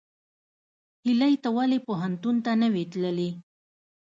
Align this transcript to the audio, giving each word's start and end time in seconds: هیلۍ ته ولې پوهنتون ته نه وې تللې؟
هیلۍ 1.03 1.33
ته 1.43 1.49
ولې 1.57 1.79
پوهنتون 1.87 2.35
ته 2.45 2.51
نه 2.61 2.67
وې 2.73 2.83
تللې؟ 2.91 3.29